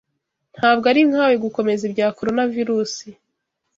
[0.57, 3.07] Ntabwo ari nkawe gukomeza ibya Coronavirusi.